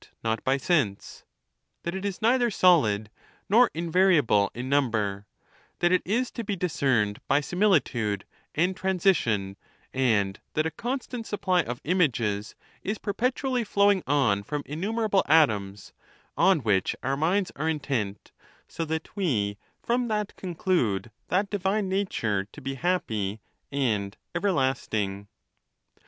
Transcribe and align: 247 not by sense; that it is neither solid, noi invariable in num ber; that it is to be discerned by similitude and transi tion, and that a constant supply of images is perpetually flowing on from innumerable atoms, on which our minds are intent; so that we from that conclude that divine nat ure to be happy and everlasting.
247 0.23 0.31
not 0.31 0.43
by 0.43 0.57
sense; 0.57 1.25
that 1.83 1.93
it 1.93 2.03
is 2.03 2.23
neither 2.23 2.49
solid, 2.49 3.11
noi 3.47 3.67
invariable 3.75 4.49
in 4.55 4.67
num 4.67 4.89
ber; 4.89 5.27
that 5.77 5.91
it 5.91 6.01
is 6.05 6.31
to 6.31 6.43
be 6.43 6.55
discerned 6.55 7.19
by 7.27 7.39
similitude 7.39 8.25
and 8.55 8.75
transi 8.75 9.15
tion, 9.15 9.57
and 9.93 10.39
that 10.55 10.65
a 10.65 10.71
constant 10.71 11.27
supply 11.27 11.61
of 11.61 11.79
images 11.83 12.55
is 12.81 12.97
perpetually 12.97 13.63
flowing 13.63 14.01
on 14.07 14.41
from 14.41 14.63
innumerable 14.65 15.21
atoms, 15.27 15.93
on 16.35 16.61
which 16.63 16.95
our 17.03 17.15
minds 17.15 17.51
are 17.55 17.69
intent; 17.69 18.31
so 18.67 18.83
that 18.83 19.15
we 19.15 19.55
from 19.83 20.07
that 20.07 20.35
conclude 20.35 21.11
that 21.27 21.47
divine 21.51 21.87
nat 21.89 22.23
ure 22.23 22.45
to 22.45 22.59
be 22.59 22.73
happy 22.73 23.39
and 23.71 24.17
everlasting. 24.33 25.27